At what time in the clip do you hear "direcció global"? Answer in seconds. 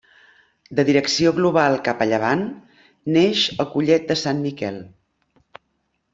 0.87-1.77